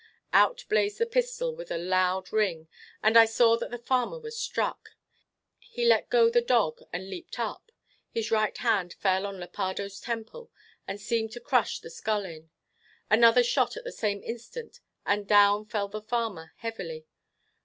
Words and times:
Out 0.33 0.65
blazed 0.67 0.97
the 0.97 1.05
pistol 1.05 1.55
with 1.55 1.69
a 1.69 1.77
loud 1.77 2.33
ring, 2.33 2.67
and 3.03 3.15
I 3.15 3.25
saw 3.25 3.55
that 3.57 3.69
the 3.69 3.77
farmer 3.77 4.17
was 4.17 4.35
struck. 4.35 4.95
He 5.59 5.85
let 5.85 6.09
go 6.09 6.27
the 6.27 6.41
dog, 6.41 6.79
and 6.91 7.07
leaped 7.07 7.37
up; 7.37 7.71
his 8.09 8.31
right 8.31 8.57
hand 8.57 8.95
fell 8.95 9.27
on 9.27 9.39
Lepardo's 9.39 9.99
temple, 10.01 10.49
and 10.87 10.99
seemed 10.99 11.31
to 11.33 11.39
crush 11.39 11.77
the 11.81 11.91
skull 11.91 12.25
in, 12.25 12.49
another 13.11 13.43
shot 13.43 13.77
at 13.77 13.83
the 13.83 13.91
same 13.91 14.23
instant 14.23 14.79
and 15.05 15.27
down 15.27 15.65
fell 15.67 15.87
the 15.87 16.01
farmer 16.01 16.55
heavily. 16.57 17.05